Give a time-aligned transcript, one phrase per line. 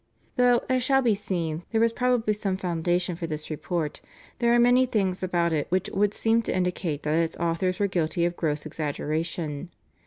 [0.35, 4.01] "Though, as shall be seen, there was probably some foundation for this report,
[4.39, 7.85] there are many things about it which would seem to indicate that its authors were
[7.85, 9.69] guilty of gross exaggeration.